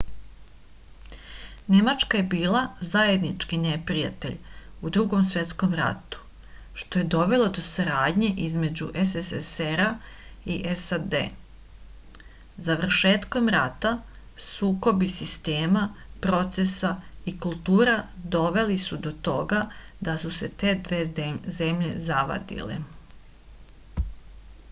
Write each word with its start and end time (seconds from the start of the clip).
nemačka 1.73 2.19
je 2.19 2.23
bila 2.29 2.61
zajednički 2.93 3.57
neprijatelj 3.65 4.37
u 4.87 4.91
drugom 4.95 5.27
svetskom 5.31 5.75
ratu 5.79 6.23
što 6.83 6.99
je 7.01 7.07
dovelo 7.15 7.49
do 7.57 7.65
saradnje 7.65 8.29
između 8.45 8.87
sssr-a 9.11 9.91
i 10.55 10.57
sad 10.85 11.13
završetkom 12.69 13.53
rata 13.57 13.93
sukobi 14.47 15.11
sistema 15.19 15.85
procesa 16.27 16.95
i 17.33 17.37
kultura 17.47 17.97
doveli 18.39 18.81
su 18.87 19.01
do 19.07 19.15
toga 19.31 19.63
da 20.09 20.17
su 20.25 20.35
se 20.41 20.53
te 20.65 20.73
dve 20.89 21.05
zemlje 21.61 21.95
zavadile 22.11 22.83